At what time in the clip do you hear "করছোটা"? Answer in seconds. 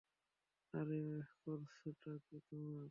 1.41-2.11